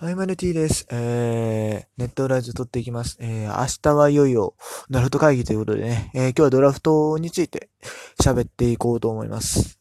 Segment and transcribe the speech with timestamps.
[0.00, 0.86] はい、マネティです。
[0.92, 3.16] えー、ネットラジオ撮っていきます。
[3.18, 4.54] えー、明日はいよいよ
[4.90, 7.68] ドラフト会議ということでね、えー、今日はドラフトについて
[8.22, 9.80] 喋っていこうと思います。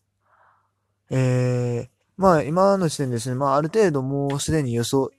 [1.11, 5.11] えー、まあ今の時点ですね、まあある程度もうすでに予想、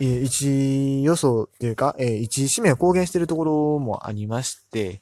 [0.00, 5.00] え、1予想っていうか、えー、1指名を公言しているところもありまして、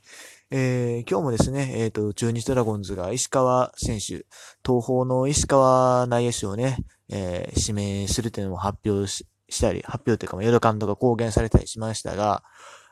[0.50, 4.26] えー、今日もですね、えっ、ー、と、中日ドラゴンズが石川選手、
[4.62, 12.42] 東方の石川内野手をね、えー、指名するというのを発表し、したり、発表というか、まあ、ヨドカンとか公言されたりしましたが、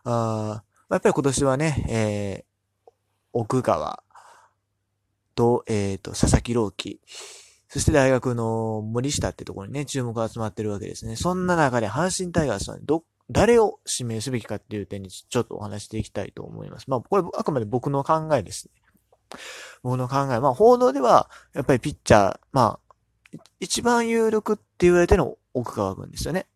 [0.04, 2.90] あやっぱり今年はね、えー、
[3.32, 4.02] 奥川
[5.34, 7.00] と、えっ、ー、と、佐々木朗希、
[7.68, 11.16] そして大学の森下ってところにね、注目が集まってるわけですね。
[11.16, 16.88] そんな中で阪神タイガースはど、誰を指名すべきかっていう点にちょっとお話していきたいと思います。
[16.88, 19.38] まあ、これあくまで僕の考えですね。
[19.82, 20.40] 僕の考え。
[20.40, 26.46] まあ、報道では、やっぱりピッチャー、まあ、一番有力って言われての奥川くんですよね。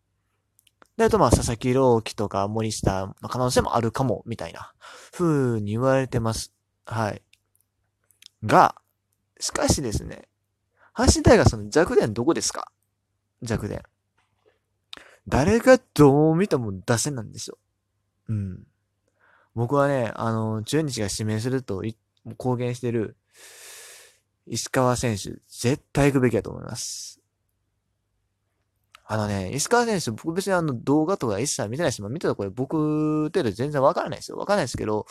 [1.01, 4.71] で、あとまあ、佐々木朗希とか森下の可能性もあるかも、みたいな、
[5.11, 6.53] 風に言われてます。
[6.85, 7.23] はい。
[8.45, 8.75] が、
[9.39, 10.27] しかしですね、
[10.95, 12.71] 阪神タイガースの弱点どこですか？
[13.41, 13.81] 弱点。
[15.27, 17.57] 誰がどう見ても打線なんですよ。
[18.27, 18.67] うん。
[19.55, 21.83] 僕はね、あの、中日が指名すると
[22.37, 23.17] 公言してる
[24.45, 27.20] 石川選手、絶対行くべきだと思います。
[29.11, 34.37] あのね、石川選手、僕別にあの動画とか一切見てないし、まあ、見てたこれ僕程度全然わからないですよ。
[34.37, 35.05] わからないですけど、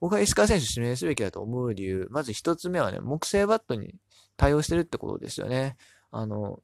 [0.00, 3.96] 僕は石川選手指名すべきだと思う理由、まず一つ目はね、木製バットに
[4.38, 5.76] 対応してるってことですよね。
[6.10, 6.60] あの、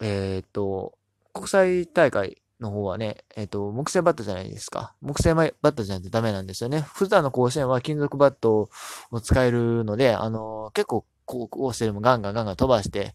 [0.00, 0.94] えっ、と、
[1.34, 4.94] 国際大会の方はね、えっ、と、木製バットじゃないですか。
[5.02, 6.80] 木製バットじゃないとダメなんですよね。
[6.80, 8.70] 普段の甲子園は金属バット
[9.10, 13.14] を使えるので、あの、結構高校生でもガンガンガンガン飛ばして、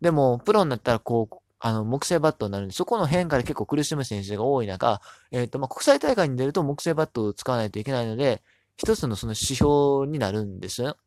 [0.00, 8.42] でも、プロになったらこう、あの、木製バットになるんで、そこの変化で結構苦しむ選手が多い中、えっ、ー、と、まあ、国際大会に出ると木製バットを使わないといけないので、
[8.76, 10.98] 一つのその指標になるんですよ。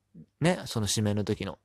[0.41, 1.59] ね、その指名の時の。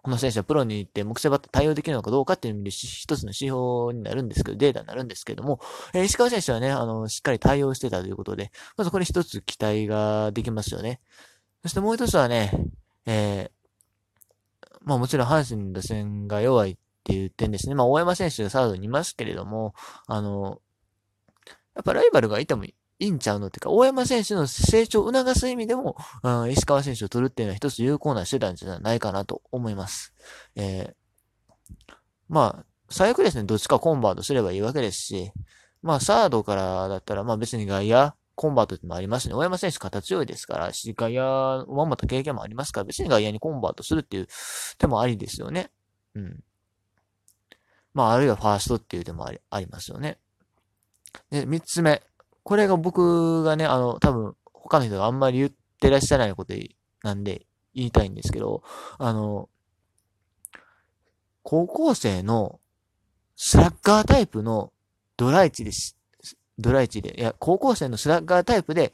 [0.00, 5.60] この選手はプロに行って木製バット対応できるのかどうかっていう意味で一つの指標になるんですけど、データになるんですけども、
[5.92, 11.02] えー、石川選手はね、あの、しっかり対応してたということで、まずこれ一つ期待ができますよね。
[11.60, 12.50] そしてもう一つはね、
[13.04, 17.74] えー、まあもちろん阪神の打線が弱いっていう点ですね。
[17.74, 19.74] まあ、大山選手がサードにいますけれども、
[20.06, 20.60] あの、
[21.74, 30.12] やっぱライバルがいてもいいんちゃうのっていうか、大山選手の成長を促す意味でも、うん、石川選手を取るっていうのは一つ有効な手段じゃないかなと思います。
[30.54, 31.92] えー、
[32.28, 35.32] まあ、最悪ですね、どっちかコンバートすればいいわけですし、
[35.80, 39.34] まあ、サードからだったら、まあ別に外野、コンバートってもありますね。
[39.34, 44.28] 大山選手肩強いですから、し、外野、まんまと経験もありますから、別に外野にコンバートするっていう
[44.78, 45.70] 手もありですよね。
[46.14, 46.44] うん。
[47.94, 50.18] まあ、あるいはファーストっていう手もありありますよね。
[51.30, 52.02] で、三つ目。
[52.42, 55.50] これが僕がね、あの、多分、他の人があんまり言っ
[55.80, 56.54] てらっしゃらないこと
[57.02, 58.62] なんで言いたいんですけど、
[58.98, 59.48] あの、
[61.42, 62.60] 高校生の
[63.36, 64.72] スラッガータイプの
[65.16, 65.96] ドライチです。
[66.58, 67.18] ドライチで。
[67.18, 68.92] いや、高校生のスラッガータイプで、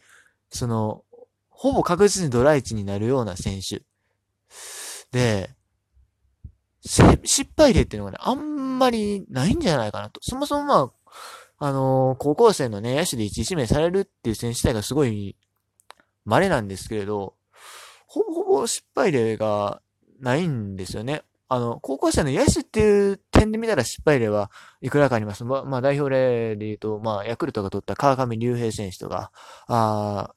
[0.50, 1.04] その、
[1.50, 3.82] ほぼ確実にドライチになるような選手。
[5.10, 5.50] で、
[6.84, 10.20] 失敗例っていうのがね、あんまりないんじゃないかなと。
[10.22, 10.92] そもそもま
[11.58, 15.36] あ、あのー、高校生のね、野手で一指名されるっていう選手自体がすごい
[16.24, 17.34] 稀なんですけれど、
[18.06, 19.80] ほぼほぼ失敗例が
[20.20, 21.22] ないんですよね。
[21.48, 24.50] あの、高校生の野手っていう点で見たら失敗例は
[24.80, 25.44] いくらかあります。
[25.44, 29.30] ま、まあ、代表例で言うと、まあ、ヤクルトが取った川上隆平選手とか、
[29.68, 30.34] あ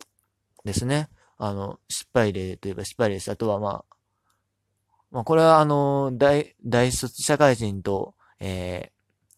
[0.65, 1.09] ですね。
[1.37, 3.31] あの、失敗例といえば失敗例です。
[3.31, 3.96] あとはまあ、
[5.17, 8.91] まあ、これはあの、大、大卒社会人と、え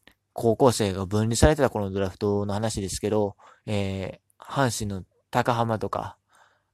[0.06, 6.18] ー、高校生が分離されてた頃のドラフトの話ですけど、えー、阪神の高浜とか、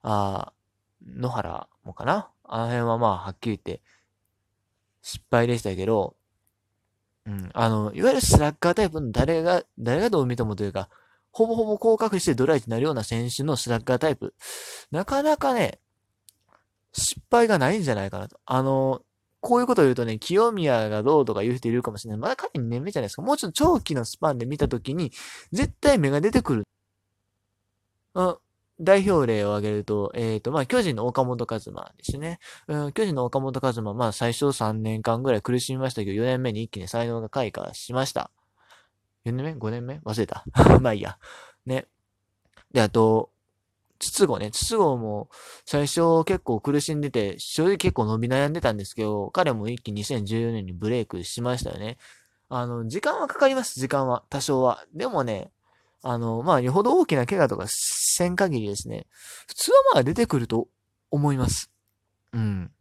[0.01, 0.53] あ
[1.05, 2.29] 野原もかな？
[2.45, 3.83] あの辺はまあ、はっきり言って、
[5.03, 6.15] 失敗でしたけど、
[7.27, 10.89] うん、あの、いわゆるスラッガータイプの誰が、誰がどう見てもというか、
[11.31, 14.33] ほぼほぼ降格してドライになるような選手のスラッガータイプ。
[14.89, 15.77] なかなかね、
[16.95, 18.39] 失敗がないんじゃないかなと。
[18.45, 19.01] あの、
[19.41, 22.19] こういうことを言うとね、清宮がどうとか言う人いるかもしれない。
[22.19, 23.21] まだ彼2年目じゃないですか。
[23.21, 25.11] もうちょっと長期のスパンで見たときに、
[25.51, 26.63] 絶対目が出てくる。
[28.15, 28.37] うん、
[28.79, 32.39] 代表例を挙げると、えっ、ー、と、まあ、巨人の岡本和真ですね。
[32.67, 38.31] うん、巨人の岡本和真、まあ、最初3年間ぐらい苦しみましたけど、4年目に一気に才能が開花しました。
[39.25, 39.99] 4年目 ?5 年目？
[40.05, 40.45] 忘れた。
[40.81, 41.17] まあいいや。
[41.65, 41.87] ね。
[42.71, 43.31] で、あと、
[43.99, 45.29] 筒子ね、筒子も
[45.65, 51.97] 最初結構苦しんでて、正直結構伸び悩んでたんですけど、彼も一気に2014年にブレイクしましたよね。
[52.49, 54.23] あの、時間はかかります、時間は。
[54.29, 54.85] 多少は。
[54.93, 55.51] でもね、
[56.03, 59.07] あの、まあ、よほど大きな怪我とかせん限りですね、
[59.47, 60.67] 普通はまあ出てくると
[61.09, 61.71] 思います。
[62.33, 62.71] うん。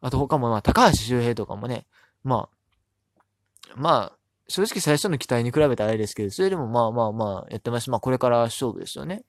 [0.00, 1.86] あと他もまあ、高橋周平とかもね、
[2.22, 4.18] まあ、まあ、
[4.48, 9.24] 正直最初の期待に比べたらあれですけど、それでもまあまあまあやってます、まあこれから勝負ですよね。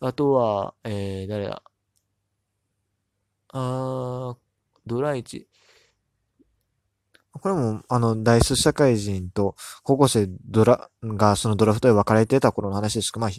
[0.00, 1.62] あとは、えー、誰だ？
[3.52, 4.36] あー、
[4.86, 5.48] ドライチ。
[7.40, 13.30] これも、あの、大卒社会人と高校生ドラ、がそのドラフトで分かれてた頃の話ですけど、まあ、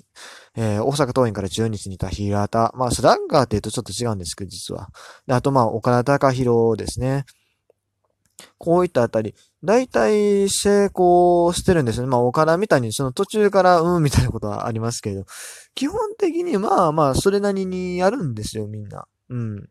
[0.57, 2.73] えー、大阪桐蔭から中日にいた平田。
[2.75, 4.89] まあ、スラッガーって言うとちょっと違うんですけど、実は。
[5.27, 7.23] で、あとまあ、岡田隆弘ですね。
[8.57, 12.07] こういったあたり、大体成功してるんですね。
[12.07, 15.25] まあ、岡田みたいにその途中からうんみたいなことはありますけど、
[15.73, 19.07] 基本的にまあまあ、それなりにやるんですよ、みんな。
[19.29, 19.69] うん。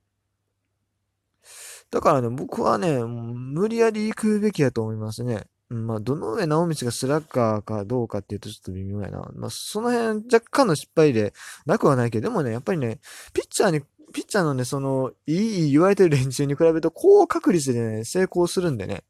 [1.91, 5.45] だからね、僕はね、無理やり行くべきやと思いますね。
[5.71, 9.31] うん、まあ、どの上直道がスラッガーかどうかっていうとちょっと微妙やな。
[9.35, 11.33] まあ、その辺若干の失敗で
[11.67, 12.99] なくはないけど、でもね、やっぱりね、
[13.33, 13.83] ピッチャーに、
[14.15, 19.03] ピッチャーのね、その、いい言われてる連中に比べると高確率でね、成功するんでね。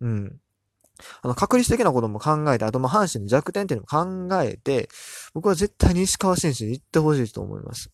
[0.00, 0.40] うん。
[1.22, 4.88] あの、確率的なことも考えて、あと、ま、阪神の弱点っていうのも考えて、
[5.34, 7.90] 僕は絶対に石川選手に行ってほしいと思います。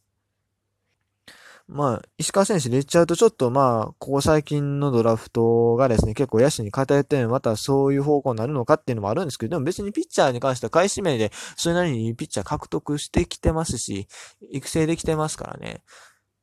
[1.68, 14.06] まあ、石川選手で言っちゃうと、ちょっとまあ、ここ最近のドラフトがですね、結構野手に偏ってまたそういう方向になるのかっていうのもあるんですけど、でも別にピッチャーに関しては開始名で、それなりにピッチャー獲得してきてますし、
[14.52, 15.82] 育成できてますからね。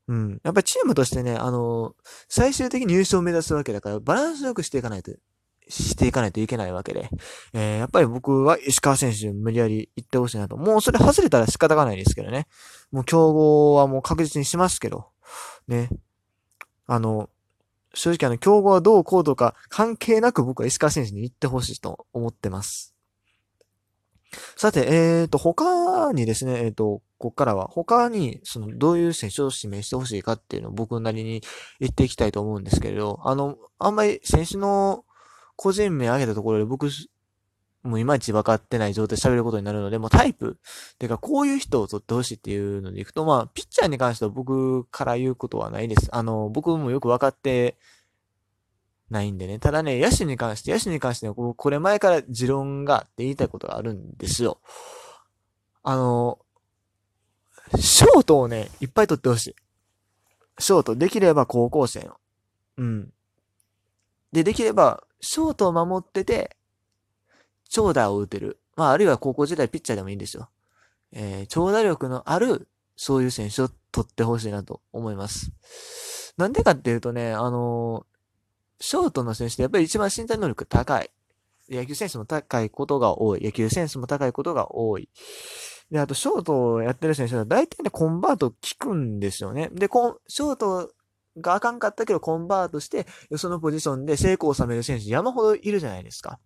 [0.07, 0.41] うん。
[0.43, 1.95] やっぱりチームとしてね、あの、
[2.27, 5.11] 最終的に優勝を目指すわけだから、バランスよくしていかないと、
[5.69, 7.09] していかないといけないわけで。
[7.53, 10.57] えー、やっぱり僕は石川選手無理やり行ってほしいなと。
[10.57, 12.47] もうそれ外れたら仕方がないですけどね。
[12.91, 15.07] もう競合はもう確実にしますけど。
[15.67, 15.89] ね。
[16.85, 17.29] あの、
[17.93, 22.92] 正直あの、競合はどうこうとか関係なく僕は石川選手に行ってほしいと思ってます。
[24.55, 31.41] さて、えっ、ー、と、他にですね、えっ、ー、と、こっからは、他に、その、どういう選手を指名してほしいかっていうのを僕なりに
[31.79, 35.05] 言っていきたいと思うんですけれど、あの、あんまり選手の
[35.55, 36.89] 個人名挙げたところで僕
[37.83, 40.57] もういまいち分かってない状態で喋ることになるので、もうタイプ、
[40.99, 46.07] てかこういう人を取ってほしいっていうのでいくと、まあ、ピッチャーに関しては僕から言うことはないです。
[46.11, 47.77] あの、僕もよく分かって
[49.09, 49.59] ないんでね。
[49.59, 54.59] ただね、野手に関して、野手に関しては、これ前から持論があって言いたいことがあるんですよ。
[55.83, 56.39] あの、
[57.79, 59.55] ショートをね、いっぱい取ってほしい。
[60.59, 62.17] ショート、できれば高校生の。
[62.77, 63.13] うん。
[64.31, 66.55] で、できれば、ショートを守ってて、
[67.69, 68.59] 長打を打てる。
[68.75, 70.49] まあ、あるいは高校時代ピッチャーでもいいんですよ。
[71.11, 75.51] えー、長打力のある、そういう選手を取ってほしいなと思います。
[76.37, 78.12] なんでかっていうとね、あのー、
[78.83, 81.09] ショートの選手ってやっぱり一番身体能力高い。
[81.69, 83.41] 野球選手も高いことが多い。
[83.41, 85.07] 野球選手も高いことが多い。
[85.89, 89.69] で、あと、ショートをやってる選手は大体ね、コンバート効くんですよね。
[89.71, 90.91] で、コン、ショート
[91.39, 93.07] があかんかったけど、コンバートして、
[93.37, 96.39] そのポジションで成功を収める選手山ほどいるじゃないですか。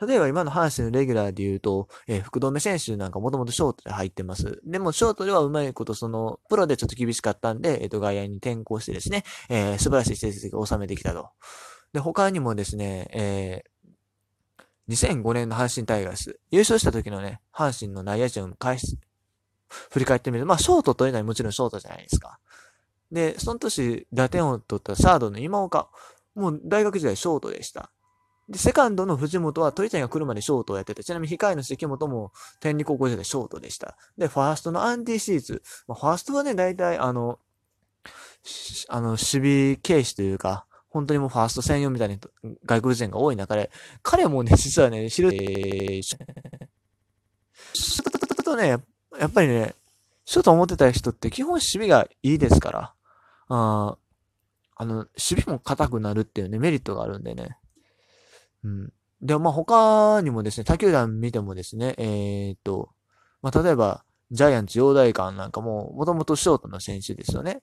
[0.00, 4.60] 例えば今の阪神のレギュラーで言うと、えー、福留選手なんかもともとショートで入ってます。
[4.64, 11.30] でも、ショートではうまいこと、その、プロでちょっと厳しかったんで、えっ、ー、と、外野に転向してですね、えー、素晴らしい成績を収めてきたと。
[11.94, 18.98] で、他にもですね、えー、2005年の阪神タイガース、優勝した時のね、阪神の内野陣を返し、
[19.90, 22.38] 振り返ってみると、まあ、ショートというのはもちろんショートじゃないですか。
[23.10, 25.88] で、その年、打点を取ったサードの今岡、
[26.34, 27.90] もう大学時代ショートでした。
[28.48, 33.96] で、セカンドの藤本は鳥谷が来るまでショートをやってて、ちなみに控えの関本も天理高校時代ショートでした。
[34.16, 35.62] で、ファーストのアンディシーズ。
[35.88, 37.38] まあ、ファーストはね、大体あの、
[38.88, 42.16] あの、守備軽視というか、本当にもうファースト専用みたいな
[42.64, 43.70] 外国人が多い中で、
[44.02, 46.18] 彼もね、実はね、知る、えー、ちょ
[48.40, 49.74] っとね、やっぱりね、
[50.24, 52.94] ショート思ってた人って基本守備がいいですから、
[53.48, 53.96] あ
[54.76, 57.58] あの、守備も硬くなるっていうね、メリットがあるんでね。
[58.66, 58.92] うん。
[59.22, 62.90] で、まあ、他にもですね、他球団見てもですね、えー、っと、
[63.42, 67.62] まあ、例えば、ジャイアンツ陽大館なんかも、もともとショートの選手ですよね。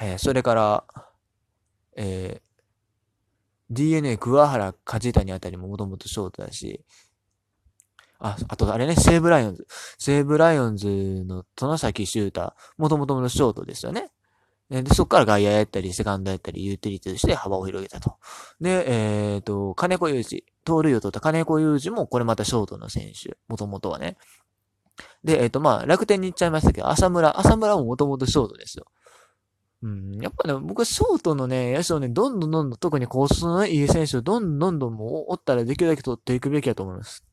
[0.00, 0.84] えー、それから、
[1.96, 2.46] えー、
[3.70, 6.84] DNA 桑原梶谷あたりももともとショートだし、
[8.18, 9.66] あ、あとあれね、西武ライオンズ。
[9.98, 14.10] 西武ライオンズの殿崎修太、もともとのショートですよね。
[14.70, 18.16] で、そこから外野やったり、セカンドやったり、ユーティリティとして幅を広げたと。
[18.60, 18.84] で、
[19.34, 24.16] えっ、ー、と、金子祐二、盗塁を取った金子祐二も、これまたショートの選手、もともとはね。
[25.22, 28.86] で、えっ、ー、と、まあ、楽天に行っちゃいましたけど、浅村、浅村ももともとショートですよ。
[29.82, 30.18] うん。
[30.20, 37.24] やっぱね、僕はショートのね、野手をね、どんどんどんどん、特にコースのいい選手をどんどんどんどんもうおったらできるだけ取っていくべきだと思います。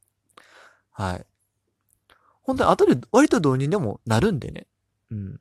[0.91, 1.25] はい。
[2.43, 4.67] 本当に後で割と同人でもなるんでね。
[5.09, 5.39] うん。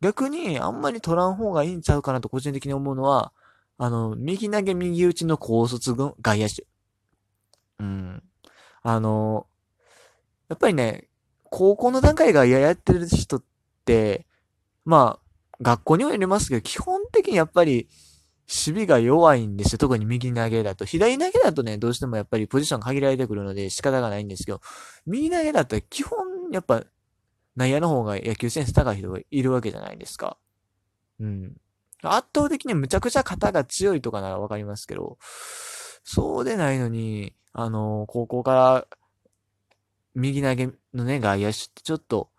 [0.00, 3.32] 逆にあんまり取らん方がいいんちゃうかなと個人的に思うのは、
[3.78, 6.66] あの、右投げ右打ちの高卒軍外野手。
[7.80, 8.22] うん。
[8.82, 9.46] あの、
[10.48, 11.08] やっぱりね、
[11.44, 13.42] 高校の段階がややってる人っ
[13.84, 14.26] て、
[14.84, 15.26] まあ、
[15.60, 17.88] 学校には入れますけど、基本的にやっぱり、
[18.48, 19.78] 守備が弱いんですよ。
[19.78, 20.86] 特に右投げだと。
[20.86, 24.62] 左投げだとね、どうしてもやっぱりポジション限られてくるので仕方がないんですけど、
[25.06, 26.18] 右投げだと基本、
[26.50, 26.82] やっぱ、
[27.58, 30.38] 内野の方が野球センス高い人がいるわけじゃないですか。
[31.18, 31.56] うん。
[32.04, 35.18] 圧倒的にむちゃくちゃ肩が強いとかならわかりますけど、
[36.04, 38.86] そうでないのに、あの、高校から
[40.14, 42.30] 右投げのね、外野手ってちょっと、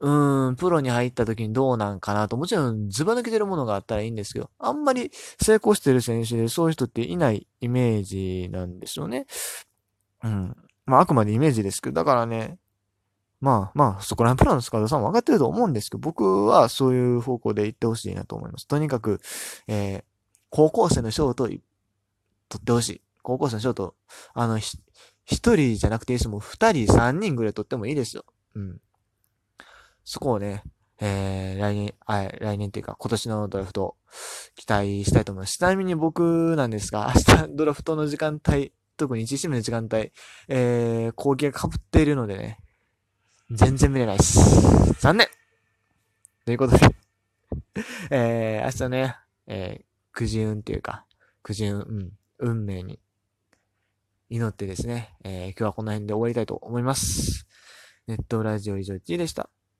[0.00, 9.26] うーん、プロに入った時にどうなんかなと、もちろんズバ抜けてるものがあったらいいんですけど、あんまり成功してる選手でそういう人っていないイメージなんですよね。
[10.22, 10.54] うん。
[10.84, 12.58] まあ、あくまでイメージですけど、だからね、
[13.42, 18.68] まあまあ、そこら辺プロのスカウトさんも分かってると思うんですけど、僕はそういう方向で行ってほしいなと思います。
[18.68, 19.20] とにかく、
[19.66, 20.04] えー、
[20.48, 21.60] 高校生のショート取
[22.56, 23.02] ってほしい。
[23.22, 23.96] 高校生のショート、
[24.34, 24.78] あの、一
[25.26, 28.24] 人じゃなくていいですもん、二人、三人ぐらい取ってもいいですよ。
[28.54, 28.80] うん。
[30.04, 30.62] そこをね、
[31.00, 33.96] えー、来年、あ、来年っていうか今年のドラフト
[34.54, 35.58] 期待したいと思います。
[35.58, 40.12] ちなみに僕なんですが、明日ドラフトの時間帯、特に1チームの時間帯、
[40.46, 42.61] えー、攻撃が被っているのでね、
[43.54, 44.94] 全然見れないです。
[45.00, 45.28] 残念
[46.46, 46.86] ということで
[48.10, 49.16] えー、明日ね、
[49.46, 51.04] えー、くじ運っていうか、
[51.42, 52.98] くじ運、うん、運命に
[54.30, 57.46] 祈ってですね、えー、今日はこの辺で終わりたいと思います。
[58.06, 59.50] ネットラジオ以上1位でした。